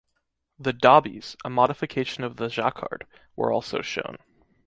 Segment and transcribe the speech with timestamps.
[0.57, 4.17] The ‘dobbies’—a modification of the Jacquard—were also shown.